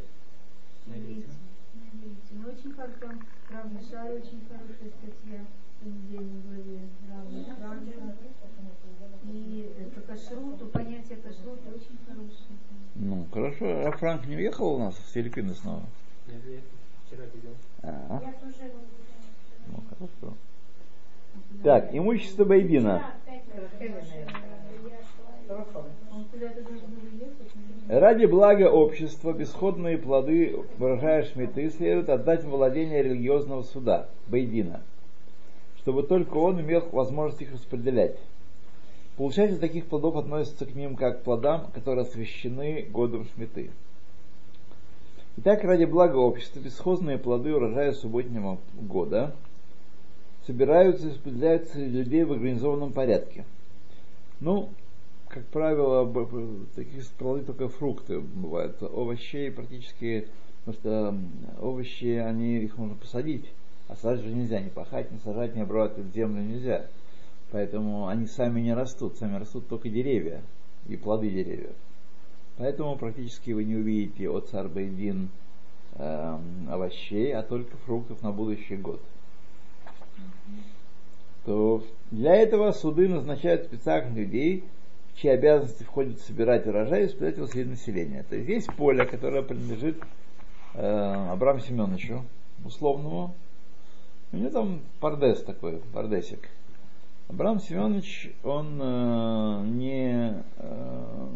На 0.87 0.99
иврите. 0.99 1.31
Иврите. 1.75 2.33
Ну, 2.33 2.49
очень 2.51 2.73
хорошо. 2.75 2.95
Там 3.01 3.27
Рав 3.51 3.73
Мишай, 3.73 4.19
очень 4.19 4.43
хорошая 4.47 4.91
статья 4.91 5.47
в 5.81 5.87
недельной 5.87 6.43
главе. 6.43 6.81
Рав 7.09 7.25
Франка. 7.57 8.15
И 9.25 9.73
э, 9.79 9.85
по 9.95 10.01
кашруту, 10.03 10.67
понятие 10.67 11.17
кашрута 11.17 11.69
очень 11.71 11.99
хорошее. 12.07 12.59
Ну, 12.95 13.27
хорошо. 13.33 13.87
А 13.87 13.93
Франк 13.93 14.27
не 14.27 14.37
уехал 14.37 14.75
у 14.75 14.79
нас 14.79 14.97
в 14.97 15.13
Филиппины 15.13 15.55
снова? 15.55 15.83
Вчера 16.27 16.39
видел. 16.41 16.63
А, 17.83 18.21
ну, 19.67 19.83
хорошо. 19.91 20.37
Так, 21.63 21.95
имущество 21.95 22.45
Байдина. 22.45 23.15
Ради 27.89 28.27
блага 28.27 28.71
общества 28.71 29.33
бесходные 29.33 29.97
плоды, 29.97 30.61
выражая 30.77 31.23
шмиты, 31.25 31.71
следует 31.71 32.11
отдать 32.11 32.45
в 32.45 32.51
владение 32.51 33.03
религиозного 33.03 33.63
суда, 33.63 34.09
Байдина, 34.27 34.83
чтобы 35.79 36.03
только 36.03 36.37
он 36.37 36.61
имел 36.61 36.87
возможность 36.93 37.41
их 37.41 37.53
распределять. 37.53 38.19
Получатель 39.17 39.59
таких 39.59 39.87
плодов 39.87 40.17
относится 40.17 40.67
к 40.67 40.75
ним 40.75 40.97
как 40.97 41.21
к 41.21 41.25
плодам, 41.25 41.71
которые 41.73 42.03
освящены 42.03 42.83
годом 42.83 43.27
шмиты. 43.35 43.71
Итак, 45.41 45.63
ради 45.63 45.85
блага 45.85 46.17
общества 46.17 46.59
бесхозные 46.59 47.17
плоды 47.17 47.55
урожая 47.55 47.93
субботнего 47.93 48.59
года 48.75 49.37
собираются 50.45 51.07
и 51.07 51.11
распределяются 51.11 51.79
людей 51.79 52.25
в 52.25 52.33
организованном 52.33 52.93
порядке. 52.93 53.45
Ну, 54.41 54.71
как 55.29 55.45
правило, 55.47 56.05
такие 56.75 57.05
плоды 57.17 57.45
только 57.45 57.69
фрукты 57.69 58.19
бывают. 58.19 58.83
Овощей 58.83 59.53
практически, 59.53 60.27
потому 60.65 60.75
что 60.77 61.65
овощи, 61.65 62.17
они, 62.17 62.59
их 62.59 62.77
можно 62.77 62.97
посадить, 62.97 63.49
а 63.87 63.95
сажать 63.95 64.25
же 64.25 64.35
нельзя, 64.35 64.61
не 64.61 64.71
пахать, 64.71 65.13
не 65.13 65.21
сажать, 65.21 65.55
не 65.55 65.63
обрабатывать 65.63 66.13
землю 66.13 66.43
нельзя. 66.43 66.87
Поэтому 67.53 68.09
они 68.09 68.27
сами 68.27 68.61
не 68.61 68.75
растут, 68.75 69.19
сами 69.19 69.37
растут 69.37 69.69
только 69.69 69.89
деревья 69.89 70.43
и 70.89 70.97
плоды 70.97 71.31
деревьев. 71.31 71.77
Поэтому 72.59 72.97
практически 72.97 73.53
вы 73.53 73.65
не 73.65 73.77
увидите 73.77 74.29
от 74.29 74.49
царбайдин 74.49 75.31
эм, 75.95 76.69
овощей, 76.69 77.33
а 77.35 77.43
только 77.43 77.77
фруктов 77.87 78.21
на 78.23 78.33
будущий 78.33 78.77
год. 78.77 79.01
То 81.45 81.85
для 82.11 82.35
этого 82.35 82.73
суды 82.73 83.09
назначают 83.09 83.65
специальных 83.65 84.17
людей, 84.17 84.65
в 85.15 85.21
чьи 85.21 85.31
обязанности 85.31 85.85
входит 85.85 86.21
собирать 86.21 86.67
урожай 86.67 87.03
и 87.03 87.05
распределять 87.07 87.37
его 87.37 87.47
среди 87.47 87.71
населения. 87.71 88.25
То 88.29 88.35
есть 88.37 88.49
есть 88.49 88.75
поле, 88.75 89.07
которое 89.07 89.43
принадлежит 89.43 90.03
э, 90.75 91.31
Абраму 91.31 91.61
Семеновичу, 91.61 92.25
условному. 92.65 93.35
У 94.33 94.37
него 94.37 94.51
там 94.51 94.81
пардес 95.01 95.43
такой, 95.43 95.81
пардесик. 95.93 96.51
Абрам 97.29 97.61
Семенович, 97.61 98.33
он 98.43 98.81
э, 98.81 99.63
не 99.67 100.31
э, 100.31 100.43
э, 100.59 101.29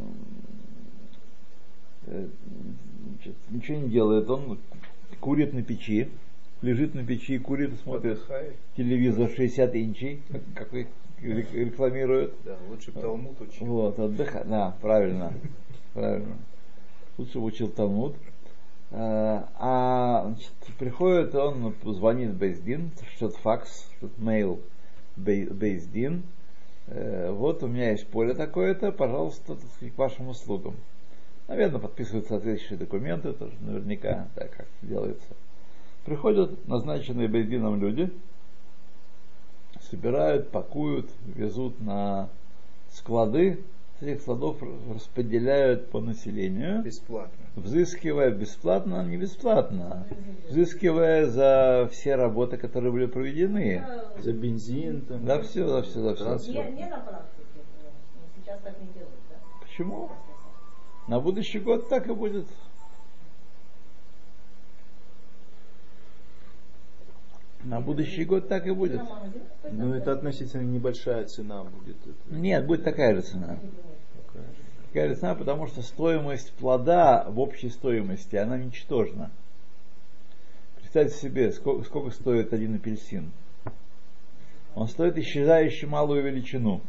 значит, 2.06 3.35
ничего 3.50 3.78
не 3.78 3.88
делает, 3.90 4.28
он 4.28 4.59
курит 5.21 5.52
на 5.52 5.62
печи, 5.62 6.11
лежит 6.62 6.94
на 6.94 7.04
печи, 7.04 7.38
курит, 7.38 7.73
смотрит 7.82 8.18
Отдыхает. 8.18 8.56
телевизор 8.76 9.30
60 9.30 9.75
инчей, 9.76 10.23
как, 10.54 10.73
их 10.75 10.88
рек- 11.21 11.52
рекламируют. 11.52 12.35
Да, 12.44 12.56
лучше 12.68 12.90
бы 12.92 13.00
Талмуд 13.00 13.40
учил. 13.40 13.66
Вот, 13.66 13.99
отдыхать, 13.99 14.49
да, 14.49 14.75
правильно, 14.80 15.32
правильно. 15.94 16.37
Лучше 17.18 17.38
бы 17.38 17.44
учил 17.47 17.68
Талмуд. 17.68 18.14
Э, 18.90 19.42
А 19.59 20.25
значит, 20.26 20.52
приходит 20.78 21.35
он, 21.35 21.75
звонит 21.85 22.35
Бейздин, 22.35 22.90
что-то 23.16 23.38
факс, 23.38 23.88
что-то 23.99 24.21
мейл 24.21 24.61
Бей- 25.16 25.49
Бейздин. 25.49 26.25
Э, 26.88 27.30
Вот 27.30 27.62
у 27.62 27.68
меня 27.68 27.90
есть 27.92 28.06
поле 28.09 28.35
такое-то, 28.35 28.92
пожалуйста, 28.92 29.56
к 29.56 29.99
вашим 29.99 30.28
услугам. 30.28 30.75
Наверное, 31.52 31.80
подписывают 31.80 32.26
соответствующие 32.28 32.78
документы, 32.78 33.35
тоже 33.35 33.52
наверняка 33.61 34.26
так 34.35 34.52
как 34.56 34.66
делается. 34.80 35.28
Приходят 36.06 36.66
назначенные 36.66 37.28
Бейздином 37.28 37.78
люди, 37.78 38.11
собирают, 39.90 40.49
пакуют, 40.49 41.11
везут 41.26 41.78
на 41.78 42.30
склады, 42.90 43.62
с 44.00 44.02
этих 44.02 44.23
складов 44.23 44.62
распределяют 44.94 45.90
по 45.90 46.00
населению, 46.00 46.82
Бесплатно. 46.85 47.44
взыскивая 47.54 48.30
бесплатно, 48.30 49.04
не 49.04 49.18
бесплатно, 49.18 50.06
взыскивая 50.49 51.26
за 51.26 51.87
все 51.92 52.14
работы, 52.14 52.56
которые 52.56 52.92
были 52.92 53.04
проведены. 53.04 53.85
За 54.21 54.32
бензин 54.32 55.02
там. 55.02 55.26
За 55.26 55.42
все, 55.42 55.68
за 55.68 55.82
все, 55.82 56.00
за 56.00 56.38
все. 56.38 56.50
Не, 56.50 56.71
не 56.78 56.87
на 56.88 57.00
практике. 57.00 57.61
Сейчас 58.38 58.59
так 58.62 58.80
не 58.80 58.87
делают, 58.87 59.21
да? 59.28 59.37
Почему? 59.61 60.11
На 61.09 61.21
будущий 61.21 61.59
год 61.59 61.88
так 61.88 62.09
и 62.09 62.14
будет. 62.14 62.47
На 67.64 67.80
будущий 67.80 68.25
год 68.25 68.49
так 68.49 68.66
и 68.66 68.71
будет. 68.73 69.00
Ну, 69.71 69.94
это 69.94 70.12
относительно 70.12 70.62
небольшая 70.62 71.25
цена 71.26 71.64
будет. 71.64 71.97
Нет, 72.30 72.66
будет 72.66 72.85
такая 72.85 73.14
же 73.14 73.23
цена. 73.23 73.56
такая 74.26 74.49
же. 74.49 74.56
Такая 74.88 75.09
же 75.09 75.14
цена, 75.14 75.35
потому 75.35 75.68
что 75.68 75.82
стоимость 75.82 76.52
плода 76.54 77.25
в 77.28 77.38
общей 77.38 77.68
стоимости, 77.68 78.37
она 78.37 78.59
ничтожна. 78.59 79.30
Представьте 80.76 81.16
себе, 81.16 81.52
сколько, 81.52 81.85
сколько 81.85 82.11
стоит 82.11 82.52
один 82.52 82.75
апельсин. 82.75 83.30
Он 84.75 84.88
стоит 84.88 85.16
исчезающую 85.18 85.88
малую 85.88 86.23
величину. 86.23 86.80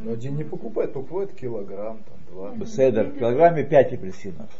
Но 0.00 0.12
один 0.12 0.36
не 0.36 0.44
покупает, 0.44 0.92
покупает 0.92 1.32
килограмм, 1.32 1.98
там, 2.04 2.13
два. 2.34 2.50
Беседер, 2.54 3.08
в 3.10 3.18
килограмме 3.18 3.64
5 3.64 3.92
апельсинов. 3.92 4.50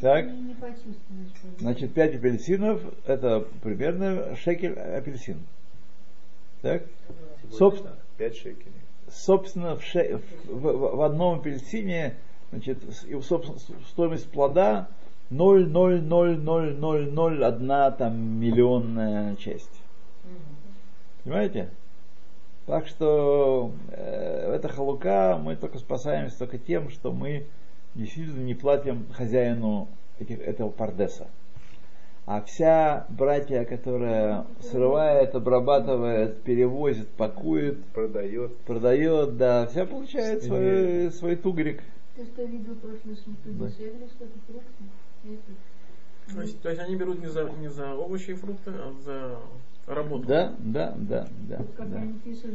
Так. 0.00 0.26
Значит, 1.58 1.92
5 1.94 2.14
апельсинов 2.16 2.80
это 3.06 3.44
примерно 3.62 4.36
шекель 4.36 4.74
апельсин. 4.78 5.38
Так? 6.62 6.82
Собственно, 7.52 7.94
Пять 8.16 8.36
шекелей. 8.36 8.72
собственно, 9.10 9.76
в, 9.76 9.82
ше- 9.84 10.20
в- 10.44 10.52
в- 10.52 10.96
в 10.96 11.02
одном 11.02 11.40
апельсине 11.40 12.14
значит, 12.50 12.78
собственно, 13.22 13.58
стоимость 13.90 14.28
плода 14.30 14.88
0,00001 15.30 17.90
там 17.96 18.16
миллионная 18.40 19.34
часть. 19.36 19.70
Понимаете? 21.24 21.68
Так 22.66 22.86
что 22.86 23.72
э, 23.90 24.54
эта 24.54 24.68
халука 24.68 25.38
мы 25.42 25.54
только 25.56 25.78
спасаемся 25.78 26.38
только 26.38 26.58
тем, 26.58 26.88
что 26.88 27.12
мы 27.12 27.46
действительно 27.94 28.42
не 28.42 28.54
платим 28.54 29.06
хозяину 29.12 29.88
этих, 30.18 30.40
этого 30.40 30.70
пардеса. 30.70 31.26
А 32.26 32.40
вся 32.40 33.04
братья, 33.10 33.64
которая 33.64 34.46
срывает, 34.60 35.34
обрабатывает, 35.34 36.42
перевозит, 36.42 37.08
пакует, 37.10 37.84
Продает. 37.88 38.56
продает, 38.60 39.36
да, 39.36 39.66
вся 39.66 39.84
получает 39.84 40.42
свой, 40.42 41.12
свой 41.12 41.36
тугрик. 41.36 41.82
Что 42.16 42.44
видел 42.44 42.76
Да. 42.80 43.68
что-то 43.68 44.38
фрукты? 44.46 44.84
То 46.34 46.40
есть, 46.40 46.62
то 46.62 46.70
есть 46.70 46.80
они 46.80 46.96
берут 46.96 47.20
не 47.20 47.26
за, 47.26 47.44
не 47.60 47.68
за 47.68 47.92
овощи 47.94 48.30
и 48.30 48.34
фрукты, 48.34 48.70
а 48.70 48.94
за 49.04 49.38
работу. 49.86 50.26
Да, 50.26 50.54
да, 50.58 50.94
да, 50.96 51.28
да. 51.48 51.64
Как 51.76 51.90
да. 51.90 52.02
пишут. 52.24 52.54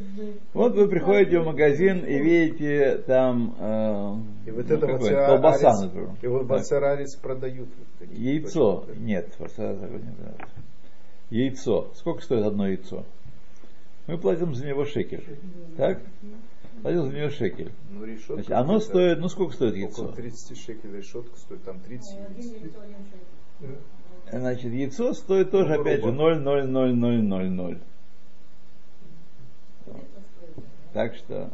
Вот 0.54 0.76
вы 0.76 0.88
приходите 0.88 1.40
в 1.40 1.46
магазин 1.46 2.00
и 2.06 2.20
видите 2.20 2.98
там 3.06 3.56
э, 3.60 4.48
И 4.48 4.52
вот 4.52 4.68
ну, 4.68 4.76
это 4.76 4.88
вот 4.88 5.10
колбаса, 5.10 5.82
например. 5.82 6.10
И 6.22 6.28
вот 6.28 6.40
Так. 6.40 6.48
бацарарис 6.48 7.16
продают. 7.16 7.70
вот 7.78 7.88
такие 8.00 8.36
Яйцо. 8.36 8.86
точно. 8.88 9.00
Нет, 9.00 9.32
такой 9.38 10.02
не. 10.02 11.38
Яйцо. 11.38 11.92
Сколько 11.96 12.24
стоит 12.24 12.46
одно 12.46 12.68
яйцо? 12.68 13.06
Мы 14.08 14.18
платим 14.18 14.56
за 14.56 14.66
него 14.66 14.86
шекель. 14.86 15.24
Так? 15.78 16.02
Платим 16.82 17.12
за 17.12 17.16
него 17.16 17.30
шекель. 17.30 17.72
Ну, 17.92 18.06
решетка. 18.06 18.34
Значит, 18.34 18.52
оно 18.52 18.80
стоит, 18.80 19.20
ну 19.20 19.30
сколько 19.30 19.54
стоит 19.54 19.76
яйцо? 19.76 20.04
Около 20.04 20.16
30 20.16 20.58
шекелей 20.58 20.98
решетка 20.98 21.38
стоит, 21.38 21.64
там 21.64 21.80
30 21.80 22.18
яиц. 22.38 22.54
Значит, 24.32 24.72
яйцо 24.72 25.14
стоит 25.14 25.52
тоже, 25.52 25.76
Ну, 25.76 25.82
опять 25.82 26.02
же, 26.02 26.12
грубо. 26.12 26.34
0,00000. 26.34 27.82
Так 30.94 31.16
что, 31.16 31.52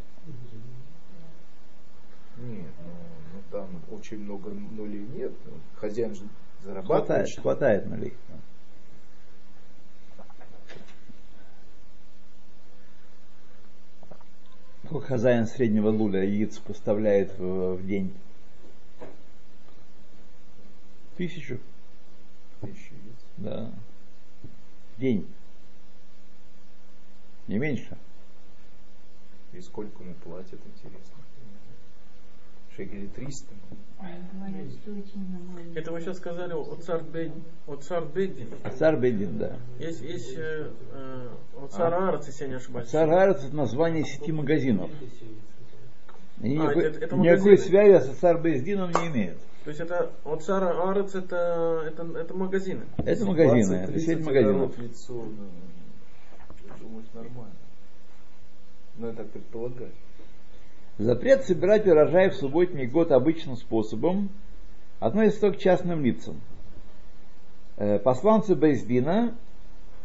Нет, 2.38 2.66
ну, 2.84 2.92
ну, 3.34 3.42
там 3.52 3.68
очень 3.92 4.20
много 4.20 4.50
нулей 4.50 5.06
нет. 5.16 5.32
Ну, 5.46 5.52
Хозяин 5.76 6.16
же 6.16 6.24
зарабатывает. 6.64 7.30
хватает, 7.34 7.40
хватает 7.42 7.86
нулей. 7.88 8.14
Сколько 14.86 15.08
хозяин 15.08 15.48
среднего 15.48 15.90
луля 15.90 16.24
яиц 16.24 16.60
поставляет 16.60 17.38
в, 17.40 17.76
в 17.76 17.86
день? 17.88 18.14
Тысячу? 21.18 21.60
Да. 23.38 23.72
День. 24.98 25.28
Не 27.48 27.58
меньше. 27.60 27.98
И 29.54 29.62
сколько 29.62 30.04
ему 30.04 30.14
платят, 30.16 30.60
интересно. 30.66 31.16
Шекелей 32.76 33.08
300. 33.08 33.54
Очень 34.02 35.32
нормально. 35.32 35.80
Это 35.80 35.92
вы 35.92 36.02
сейчас 36.02 36.18
сказали 36.18 36.54
о 36.54 36.76
царь 36.76 37.04
Бедди. 37.04 37.42
О 37.68 37.76
царь 37.78 38.06
Бедди. 38.06 38.48
Царь 38.78 39.00
Бедин, 39.00 39.38
да. 39.38 39.58
Есть, 39.80 40.02
есть 40.02 40.34
э, 40.36 40.72
э, 40.92 41.30
о 41.58 41.68
царь 41.68 41.94
Аарц, 41.94 42.28
если 42.28 42.44
я 42.44 42.50
не 42.50 42.56
ошибаюсь. 42.56 42.90
Царь 42.90 43.10
Арец 43.10 43.44
это 43.46 43.56
название 43.56 44.04
сети 44.04 44.32
магазинов. 44.34 44.92
Они 46.42 46.58
А, 46.58 46.64
никакой, 46.64 46.84
это- 46.84 47.00
это 47.06 47.16
никакой 47.16 47.58
связи 47.58 48.12
с 48.12 48.18
царь 48.18 48.42
Бездином 48.42 48.92
не 48.92 49.08
имеют. 49.08 49.38
То 49.66 49.70
есть 49.70 49.82
это 49.82 50.12
от 50.24 50.44
царь 50.44 50.64
Аарц 50.64 51.16
это, 51.16 51.82
это, 51.88 52.04
это 52.20 52.34
магазины. 52.36 52.84
Это 52.98 53.26
магазины, 53.26 53.74
20-30 53.74 53.90
это 53.90 54.00
сеть 54.00 54.24
магазинов. 54.24 54.78
лицо, 54.78 55.14
ну, 55.14 55.28
я 56.68 56.74
думаю, 56.80 57.04
нормально. 57.16 57.56
Ну, 58.98 59.08
я 59.08 59.14
так 59.14 59.28
предполагаю. 59.32 59.90
Запрет 61.00 61.46
собирать 61.46 61.88
урожай 61.88 62.30
в 62.30 62.36
субботний 62.36 62.86
год 62.86 63.12
обычным 63.12 63.58
способом 63.58 64.30
относится 65.00 65.42
только 65.42 65.58
к 65.58 65.62
частным 65.62 66.06
лицам. 66.06 66.40
Э, 67.78 67.98
Посланцы 67.98 68.54
Бездина 68.54 69.36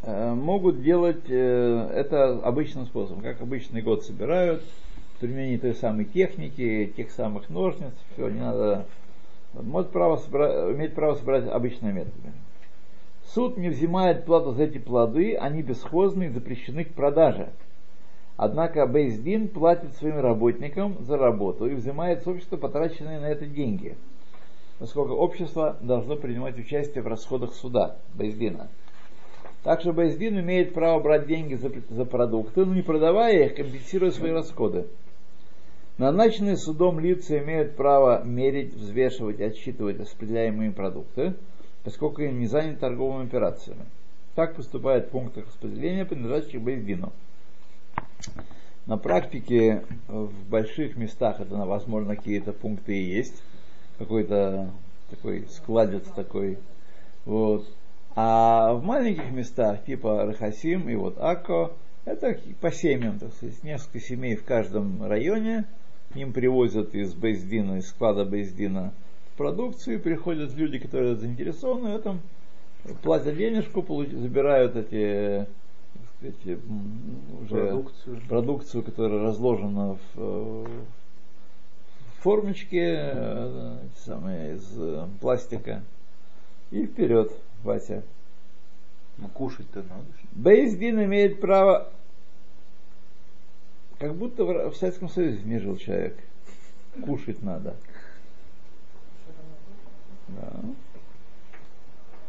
э, 0.03 0.35
могут 0.35 0.83
делать 0.83 1.29
э, 1.29 1.90
это 1.94 2.40
обычным 2.40 2.87
способом, 2.87 3.23
как 3.23 3.42
обычный 3.42 3.83
год 3.83 4.05
собирают, 4.05 4.64
в 5.16 5.20
применении 5.20 5.59
той 5.59 5.75
самой 5.75 6.07
техники, 6.07 6.94
тех 6.96 7.11
самых 7.11 7.51
ножниц, 7.51 7.92
все, 8.14 8.31
не 8.31 8.40
надо. 8.40 8.87
Может 9.52 9.90
право 9.90 10.16
собра- 10.16 10.72
иметь 10.72 10.94
право 10.94 11.14
собирать 11.14 11.48
обычными 11.48 11.92
методами. 11.92 12.34
Суд 13.26 13.56
не 13.56 13.68
взимает 13.68 14.24
плату 14.24 14.52
за 14.52 14.64
эти 14.64 14.78
плоды, 14.78 15.36
они 15.36 15.62
бесхозны 15.62 16.24
и 16.24 16.28
запрещены 16.28 16.84
к 16.84 16.94
продаже. 16.94 17.50
Однако 18.36 18.86
Бейздин 18.86 19.48
платит 19.48 19.94
своим 19.96 20.18
работникам 20.18 20.96
за 21.00 21.18
работу 21.18 21.66
и 21.66 21.74
взимает 21.74 22.22
с 22.22 22.26
общества 22.26 22.56
потраченные 22.56 23.20
на 23.20 23.26
это 23.26 23.44
деньги, 23.44 23.96
поскольку 24.78 25.14
общество 25.14 25.76
должно 25.80 26.16
принимать 26.16 26.58
участие 26.58 27.02
в 27.02 27.06
расходах 27.06 27.52
суда 27.52 27.96
Бейздина. 28.14 28.68
Также 29.62 29.92
Бейздин 29.92 30.40
имеет 30.40 30.72
право 30.72 31.00
брать 31.00 31.26
деньги 31.26 31.54
за, 31.54 31.70
за 31.90 32.04
продукты, 32.06 32.64
но 32.64 32.74
не 32.74 32.82
продавая 32.82 33.44
их, 33.44 33.56
компенсируя 33.56 34.10
свои 34.10 34.30
расходы. 34.30 34.86
Назначенные 35.98 36.57
судом 36.57 36.98
лица 36.98 37.38
имеют 37.38 37.76
право 37.76 38.22
мерить, 38.24 38.74
взвешивать, 38.74 39.40
отсчитывать 39.40 40.00
распределяемые 40.00 40.72
продукты, 40.72 41.35
поскольку 41.85 42.22
им 42.22 42.38
не 42.40 42.46
заняты 42.46 42.79
торговыми 42.79 43.26
операциями. 43.26 43.85
Так 44.35 44.57
поступает 44.57 45.07
в 45.07 45.11
пунктах 45.11 45.46
распределения, 45.46 46.05
принадлежащих 46.05 46.61
Бейздину. 46.61 47.12
На 48.87 48.96
практике 48.96 49.85
в 50.09 50.33
больших 50.48 50.96
местах 50.96 51.40
это, 51.40 51.55
возможно, 51.57 52.16
какие-то 52.16 52.53
пункты 52.53 52.96
и 52.96 53.05
есть. 53.05 53.42
Какой-то 53.98 54.70
такой 55.11 55.46
складец 55.50 56.05
такой. 56.16 56.59
Вот. 57.24 57.66
А 58.16 58.72
в 58.72 58.83
маленьких 58.83 59.31
местах, 59.31 59.85
типа 59.85 60.24
Рахасим 60.24 60.88
и 60.88 60.94
вот 60.94 61.18
Акко, 61.18 61.72
это 62.05 62.37
по 62.61 62.72
семьям, 62.72 63.18
так 63.18 63.33
сказать, 63.35 63.62
несколько 63.62 64.00
семей 64.00 64.37
в 64.37 64.44
каждом 64.44 65.07
районе. 65.07 65.66
Ним 66.14 66.33
привозят 66.33 66.94
из 66.94 67.14
Бейздина, 67.14 67.77
из 67.79 67.88
склада 67.88 68.25
Бейздина 68.25 68.92
продукцию, 69.37 70.01
приходят 70.01 70.55
люди, 70.55 70.79
которые 70.79 71.16
заинтересованы 71.16 71.92
в 71.92 71.96
этом, 71.96 72.20
платят 73.03 73.37
денежку, 73.37 73.81
получ- 73.83 74.14
забирают 74.16 74.75
эти, 74.77 75.46
сказать, 76.18 76.59
уже 77.42 77.66
Продукцию. 77.68 78.20
продукцию, 78.29 78.83
которая 78.83 79.23
разложена 79.23 79.94
в, 79.94 79.99
э, 80.16 80.64
в 82.18 82.23
формочке 82.23 82.99
э, 83.14 83.77
самые, 84.05 84.57
из 84.57 84.68
э, 84.77 85.07
пластика. 85.20 85.83
И 86.70 86.87
вперед, 86.87 87.33
Вася. 87.62 88.03
Ну, 89.18 89.29
кушать-то 89.29 89.79
надо. 89.83 90.05
Бейздин 90.33 91.03
имеет 91.05 91.40
право, 91.40 91.90
как 94.00 94.14
будто 94.16 94.44
в, 94.44 94.70
в 94.70 94.76
Советском 94.76 95.08
Союзе 95.10 95.42
не 95.44 95.58
жил 95.58 95.76
человек. 95.76 96.16
Кушать 97.04 97.42
надо. 97.42 97.76
Да. 100.28 100.52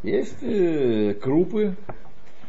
Есть 0.04 0.44
э, 0.44 1.14
крупы, 1.14 1.76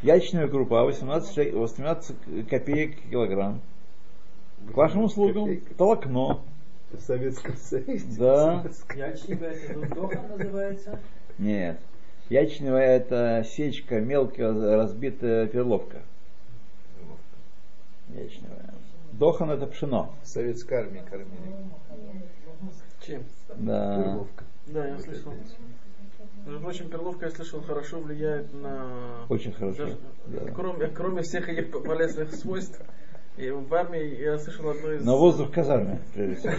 ячная 0.02 0.48
крупа 0.48 0.82
18, 0.84 1.34
ше- 1.34 1.52
18 1.56 2.48
копеек 2.48 3.00
килограмм. 3.10 3.60
К 4.72 4.76
вашим 4.76 5.04
услугам 5.04 5.44
Копейка. 5.44 5.74
толокно. 5.74 6.40
В 6.90 7.00
Советском 7.00 7.56
Союзе. 7.56 8.04
Да. 8.18 8.64
Ячневая 8.94 9.52
это 9.54 9.94
доха 9.94 10.20
называется. 10.36 11.00
Нет. 11.38 11.78
Ячневая 12.28 12.96
это 12.96 13.46
сечка, 13.48 14.00
мелкая 14.00 14.52
разбитая 14.76 15.46
перловка. 15.46 16.02
Ячневая. 18.10 18.74
Дохан 19.12 19.50
это 19.50 19.66
пшено. 19.66 20.14
В 20.22 20.26
Советской 20.26 20.74
армии 20.74 21.02
кормили. 21.08 21.56
Чем? 23.06 23.24
Да. 23.56 24.02
Перловка. 24.02 24.44
Да, 24.66 24.86
я 24.86 24.94
Вот 24.94 25.02
слышал. 25.02 25.32
Между 26.46 26.60
прочим, 26.60 26.88
перловка, 26.88 27.26
я 27.26 27.30
слышал, 27.30 27.60
хорошо 27.62 28.00
влияет 28.00 28.52
на... 28.54 29.26
Очень 29.28 29.52
хорошо, 29.52 29.84
Даже- 29.84 29.98
да. 30.26 30.52
Кроме, 30.52 30.88
кроме 30.88 31.22
всех 31.22 31.48
этих 31.48 31.70
полезных 31.84 32.34
свойств, 32.34 32.80
И 33.36 33.50
в 33.50 33.72
армии 33.74 34.20
я 34.20 34.38
слышал 34.38 34.70
одно 34.70 34.92
из... 34.92 35.04
Но 35.04 35.18
воздух 35.18 35.50
в 35.50 35.52
казарме, 35.52 36.00
прежде 36.14 36.36
всего. 36.36 36.52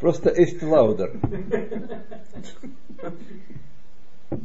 Просто 0.00 0.30
Эст 0.30 0.62
Лаудер. 0.62 1.12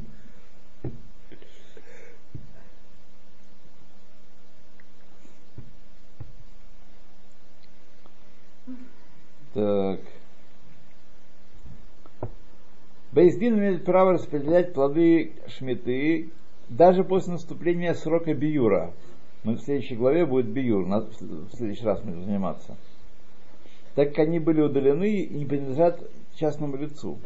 Так. 9.54 10.00
Бейздин 13.12 13.58
имеет 13.58 13.86
право 13.86 14.14
распределять 14.14 14.74
плоды 14.74 15.34
шмиты 15.48 16.30
даже 16.70 17.04
после 17.04 17.34
наступления 17.34 17.94
срока 17.96 18.34
биюра. 18.34 18.94
Мы 19.44 19.56
в 19.56 19.62
следующей 19.62 19.96
главе 19.96 20.26
будет 20.26 20.48
биюр, 20.48 20.86
в 20.86 21.56
следующий 21.56 21.86
раз 21.86 22.04
мы 22.04 22.12
будем 22.12 22.26
заниматься. 22.26 22.78
Так 23.96 24.10
как 24.10 24.20
они 24.28 24.40
были 24.40 24.62
удалены 24.62 25.22
и 25.22 25.34
не 25.34 25.46
принадлежат 25.46 26.00
частному 26.36 26.78
лицу. 26.78 27.18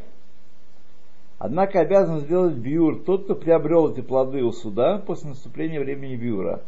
Однако 1.39 1.81
обязан 1.81 2.21
сделать 2.21 2.55
биюр 2.55 3.03
тот, 3.03 3.25
кто 3.25 3.35
приобрел 3.35 3.91
эти 3.91 3.99
плоды 3.99 4.43
у 4.43 4.53
суда 4.53 4.97
после 4.99 5.29
наступления 5.29 5.81
времени 5.81 6.15
биюра. 6.15 6.61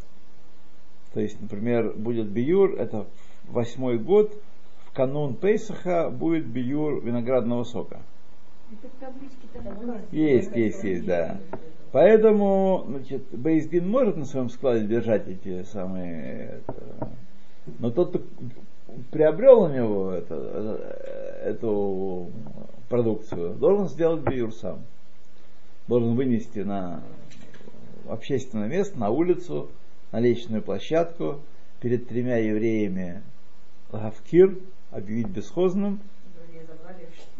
То 1.13 1.21
есть, 1.21 1.39
например, 1.39 1.93
будет 1.95 2.27
биюр, 2.27 2.75
это 2.75 3.05
восьмой 3.47 3.97
год, 3.97 4.33
канун 4.95 5.35
Пейсаха 5.35 6.09
будет 6.09 6.47
биюр 6.47 7.03
виноградного 7.03 7.65
сока. 7.65 8.01
Есть, 10.11 10.55
есть, 10.55 10.83
есть, 10.83 11.05
да. 11.05 11.37
Поэтому, 11.91 12.85
значит, 12.87 13.23
Бейздин 13.31 13.87
может 13.87 14.17
на 14.17 14.25
своем 14.25 14.49
складе 14.49 14.87
держать 14.87 15.27
эти 15.27 15.63
самые... 15.63 16.61
это, 16.67 17.09
но 17.79 17.91
тот, 17.91 18.09
кто 18.09 18.23
приобрел 19.11 19.63
у 19.63 19.69
него 19.69 20.11
это, 20.11 20.79
эту 21.43 22.31
продукцию, 22.89 23.53
должен 23.55 23.87
сделать 23.89 24.21
биюр 24.21 24.53
сам. 24.53 24.79
Должен 25.87 26.15
вынести 26.15 26.59
на 26.59 27.03
общественное 28.07 28.67
место, 28.67 28.97
на 28.97 29.09
улицу, 29.09 29.69
на 30.11 30.19
лестничную 30.19 30.63
площадку, 30.63 31.41
перед 31.81 32.07
тремя 32.07 32.37
евреями 32.37 33.21
Гавкир, 33.91 34.57
объявить 34.95 35.27
бесхозным. 35.27 35.99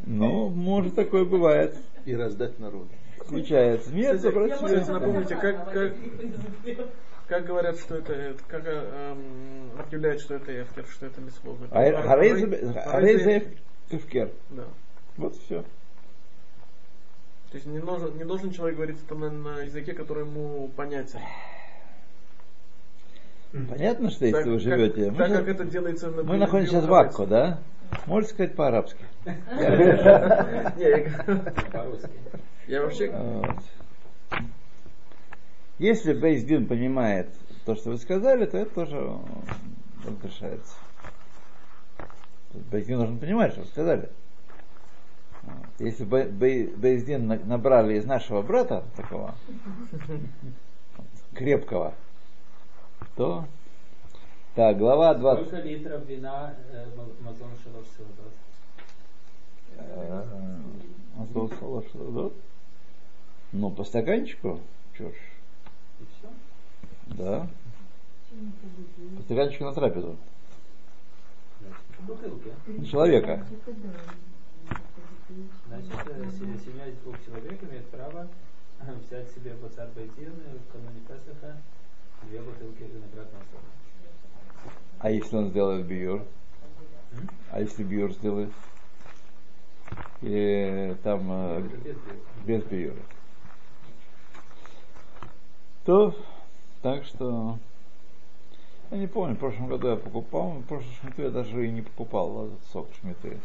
Ну, 0.05 0.49
может, 0.49 0.95
такое 0.95 1.25
бывает. 1.25 1.75
И 2.05 2.15
раздать 2.15 2.59
народу. 2.59 2.89
Включается. 3.19 3.91
Нет, 3.91 4.17
Кстати, 4.17 4.21
забрать 4.21 4.57
себе. 4.59 4.67
кстати, 4.67 4.89
напомните, 4.91 5.35
как, 5.35 5.71
как, 5.71 5.93
как 7.27 7.45
говорят, 7.45 7.79
что 7.79 7.95
это, 7.95 8.13
это- 8.13 8.43
как 8.47 8.63
эм, 8.67 9.71
объявляют, 9.79 10.21
что 10.21 10.35
это 10.35 10.61
эфтер, 10.61 10.85
что 10.85 11.07
это 11.07 11.21
бесплодно? 11.21 11.67
А 11.71 11.79
Арейза 11.79 13.41
Кевкер. 13.89 14.29
Да. 14.51 14.65
Вот 15.17 15.35
все. 15.37 15.63
То 17.49 17.57
есть 17.57 17.65
не 17.65 17.79
должен, 17.79 18.15
не 18.17 18.25
должен 18.25 18.51
человек 18.51 18.75
говорить 18.75 18.97
это 19.03 19.15
на, 19.15 19.31
на 19.31 19.61
языке, 19.61 19.93
который 19.93 20.25
ему 20.25 20.69
понятен. 20.75 21.19
Понятно, 23.69 24.09
что 24.09 24.25
если 24.25 24.37
Так, 24.39 24.45
вы 24.47 24.51
как- 24.53 24.61
живете. 24.61 25.11
Мы, 25.11 25.17
так 25.17 25.31
как 25.31 25.47
это 25.47 25.65
делается 25.65 26.09
на 26.11 26.23
мы 26.23 26.37
находимся 26.37 26.73
сейчас 26.73 26.85
в 26.85 26.93
Акко, 26.93 27.25
да? 27.25 27.59
Можете 28.05 28.33
сказать 28.33 28.55
по-арабски. 28.55 29.03
Не, 29.25 30.89
я- 30.89 31.23
По-русски. 31.71 32.09
Я 32.67 32.81
вообще... 32.81 33.09
Вот. 33.11 33.55
Если 35.77 36.13
Бейздин 36.13 36.67
понимает 36.67 37.29
то, 37.65 37.75
что 37.75 37.91
вы 37.91 37.97
сказали, 37.97 38.45
то 38.45 38.57
это 38.57 38.73
тоже 38.73 39.17
разрешается. 40.05 40.75
Бейздин 42.71 42.97
должен 42.97 43.19
понимать, 43.19 43.51
что 43.53 43.61
вы 43.61 43.67
сказали. 43.67 44.09
Вот. 45.43 45.55
Если 45.79 46.03
Бей- 46.05 46.27
Бей- 46.29 46.73
Бейздин 46.75 47.27
на- 47.27 47.39
набрали 47.39 47.97
из 47.97 48.05
нашего 48.05 48.41
брата, 48.41 48.83
такого 48.95 49.35
крепкого, 51.33 51.93
то... 53.15 53.45
Так, 54.55 54.77
глава 54.77 55.13
20. 55.15 55.47
Сколько 55.47 55.65
литров 55.67 56.05
вина 56.05 56.53
э, 56.71 56.85
ма- 56.95 57.07
Мазон? 57.21 57.49
Э, 59.77 60.23
что, 61.89 62.11
да? 62.11 62.29
Ну, 63.51 63.69
по 63.71 63.83
стаканчику, 63.83 64.59
чё 64.97 65.09
ж, 65.09 65.13
И 65.99 66.03
все? 66.05 66.29
да. 67.17 67.47
По 69.17 69.21
стаканчику 69.23 69.65
на 69.65 69.73
трапезу. 69.73 70.15
Человека. 72.89 73.45
Значит, 75.67 76.07
э, 76.07 76.29
се- 76.31 76.59
семья 76.65 76.87
из 76.87 76.95
двух 77.03 77.15
человек 77.25 77.61
имеет 77.63 77.85
право 77.89 78.27
взять 79.07 79.29
себе 79.31 79.53
бацар 79.55 79.89
байтин 79.95 80.31
в 80.31 80.71
кануне 80.71 80.99
Песаха 81.07 81.57
две 82.23 82.41
бутылки 82.41 82.83
виноградного 82.83 83.43
сока. 83.51 83.65
А 84.99 85.09
если 85.11 85.35
он 85.35 85.49
сделает 85.49 85.85
биюр? 85.85 86.23
А 87.51 87.61
если 87.61 87.83
биюр 87.83 88.11
сделает? 88.11 88.51
Или 90.21 90.97
там 91.03 91.27
э, 91.29 91.69
без 92.45 92.63
биюра? 92.63 93.01
То, 95.85 96.15
так 96.81 97.05
что... 97.05 97.59
Я 98.91 98.97
не 98.97 99.07
помню, 99.07 99.35
в 99.35 99.39
прошлом 99.39 99.67
году 99.67 99.89
я 99.89 99.95
покупал, 99.95 100.51
в 100.51 100.63
прошлом 100.63 100.91
шмиту 100.93 101.23
я 101.23 101.29
даже 101.29 101.67
и 101.67 101.71
не 101.71 101.81
покупал 101.81 102.47
этот 102.47 102.63
сок 102.71 102.87
шмиты. 102.99 103.39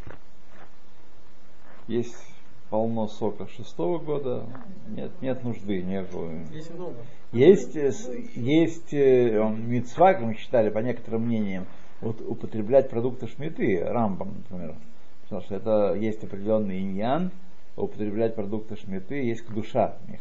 Есть 1.87 2.35
полно 2.71 3.09
сока 3.09 3.49
шестого 3.49 3.99
года, 3.99 4.47
нет, 4.89 5.11
нет 5.21 5.45
нужды 5.45 5.83
никакой. 5.83 6.47
Есть 6.53 6.73
много. 6.75 6.97
Есть, 7.33 7.77
э, 7.77 7.93
есть 8.35 8.95
э, 8.95 9.39
он, 9.41 9.69
митцва, 9.69 10.15
как 10.15 10.23
мы 10.23 10.35
считали, 10.35 10.71
по 10.71 10.79
некоторым 10.79 11.27
мнениям, 11.27 11.67
вот, 12.01 12.21
употреблять 12.21 12.89
продукты 12.89 13.27
шмиты, 13.27 13.85
рамбам, 13.85 14.35
например. 14.39 14.75
Потому 15.23 15.43
что 15.43 15.55
это 15.55 15.95
есть 15.95 16.25
определенный 16.25 16.81
иньян, 16.81 17.31
употреблять 17.77 18.35
продукты 18.35 18.77
шмиты, 18.77 19.17
есть 19.17 19.49
душа 19.53 19.97
в 20.05 20.11
них. 20.11 20.21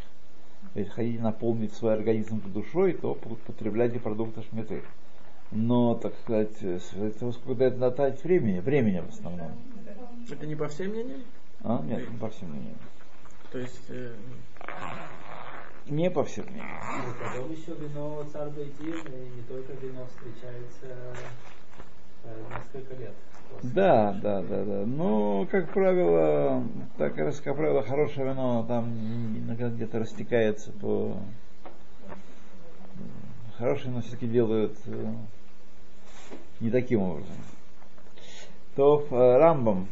Если 0.75 0.91
хотите 0.91 1.19
наполнить 1.19 1.73
свой 1.73 1.93
организм 1.93 2.41
душой, 2.51 2.93
то 2.93 3.12
употребляйте 3.12 3.99
продукты 3.99 4.43
шмиты. 4.43 4.83
Но, 5.51 5.95
так 5.95 6.13
сказать, 6.23 6.62
э, 6.62 6.79
с 6.79 6.93
этого 6.93 7.31
сколько 7.31 7.63
это 7.63 7.89
дать 7.91 8.23
времени, 8.23 8.59
времени 8.59 8.99
в 8.99 9.09
основном. 9.09 9.51
Это 10.29 10.45
не 10.45 10.55
по 10.55 10.67
всем 10.67 10.91
мнениям? 10.91 11.21
А? 11.63 11.81
Нет, 11.83 12.09
не 12.09 12.17
по 12.17 12.29
всем 12.29 12.49
мнениям. 12.51 12.77
То 13.51 13.59
есть... 13.59 13.81
э, 13.89 14.13
Не 15.87 16.09
по 16.09 16.23
всем 16.23 16.45
мнениям. 16.45 16.67
Ну, 17.05 17.13
потом 17.21 17.51
еще 17.51 17.73
вино 17.73 18.23
цар 18.31 18.49
байтин, 18.49 18.93
и 19.13 19.35
не 19.35 19.41
только 19.43 19.73
вино 19.73 20.05
встречается 20.07 21.25
э, 22.23 22.43
несколько 22.49 22.95
лет. 22.95 23.13
Да, 23.63 24.13
да, 24.21 24.41
да, 24.43 24.63
да. 24.63 24.85
Ну, 24.85 25.47
как 25.49 25.73
правило, 25.73 26.63
так 26.97 27.17
раз, 27.17 27.41
как 27.41 27.55
правило, 27.57 27.81
хорошее 27.83 28.29
вино 28.29 28.63
там 28.67 28.85
иногда 29.37 29.69
где-то 29.69 29.99
растекается 29.99 30.71
по... 30.73 31.17
Хорошее 33.57 33.89
вино 33.89 34.01
все-таки 34.01 34.27
делают 34.27 34.77
э, 34.85 35.13
не 36.61 36.69
таким 36.69 37.01
образом. 37.01 37.35
То 38.75 38.97
в 38.99 39.13
э, 39.13 39.37
Рамбам 39.37 39.87